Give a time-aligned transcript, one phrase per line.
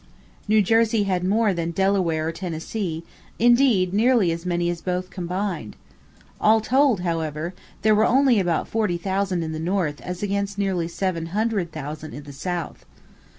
[0.47, 3.03] New Jersey had more than Delaware or Tennessee,
[3.37, 5.75] indeed nearly as many as both combined.
[6.39, 10.87] All told, however, there were only about forty thousand in the North as against nearly
[10.87, 12.83] seven hundred thousand in the South.